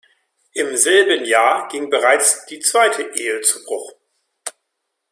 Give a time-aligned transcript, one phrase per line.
[0.53, 3.93] Im selben Jahr ging bereits die zweite Ehe zu Bruch.